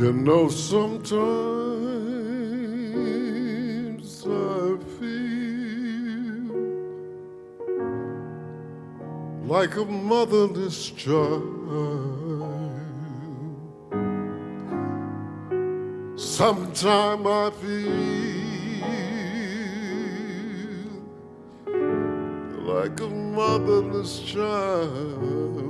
You 0.10 0.16
know, 0.16 0.49
sometimes 0.49 1.14
I 4.26 4.78
feel 4.97 6.49
like 9.45 9.76
a 9.76 9.86
motherless 9.86 10.89
child. 10.89 11.43
Sometimes 16.16 17.28
I 17.28 17.51
feel 17.62 17.91
like 22.66 22.99
a 22.99 23.10
motherless 23.10 24.22
child. 24.22 25.68